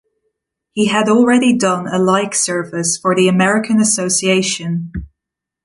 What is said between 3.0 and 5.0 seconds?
the American Association.